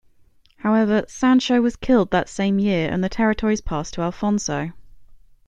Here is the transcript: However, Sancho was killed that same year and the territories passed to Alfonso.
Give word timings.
However, 0.65 1.05
Sancho 1.07 1.61
was 1.61 1.75
killed 1.75 2.09
that 2.09 2.27
same 2.27 2.57
year 2.57 2.89
and 2.89 3.03
the 3.03 3.07
territories 3.07 3.61
passed 3.61 3.93
to 3.93 4.01
Alfonso. 4.01 4.71